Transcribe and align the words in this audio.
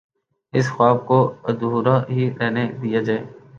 اس 0.53 0.67
خواب 0.69 0.97
کو 1.07 1.17
ادھورا 1.49 1.95
ہی 2.09 2.23
رہنے 2.39 2.65
دیا 2.81 3.01
جائے۔ 3.07 3.21